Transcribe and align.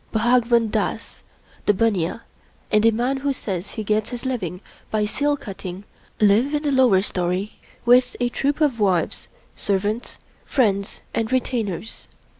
Bhagwan 0.11 0.69
Dass, 0.71 1.21
the 1.67 1.75
bunnia, 1.75 2.23
and 2.71 2.83
a 2.87 2.91
man 2.91 3.17
who 3.17 3.31
says 3.31 3.73
he 3.73 3.83
gets 3.83 4.09
his 4.09 4.25
living 4.25 4.59
by 4.89 5.05
seal 5.05 5.37
cutting 5.37 5.83
live 6.19 6.55
in 6.55 6.63
the 6.63 6.71
lower 6.71 7.03
story 7.03 7.59
with 7.85 8.15
a 8.19 8.29
troop 8.29 8.61
of 8.61 8.79
wives, 8.79 9.27
serv 9.55 9.85
ants, 9.85 10.17
friends, 10.43 11.03
and 11.13 11.31
retainers. 11.31 12.07